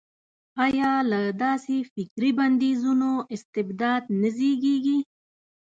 ایا 0.65 0.91
له 1.11 1.21
داسې 1.43 1.75
فکري 1.93 2.31
بندیزونو 2.39 3.11
استبداد 3.33 4.03
نه 4.21 4.29
زېږي. 4.37 4.99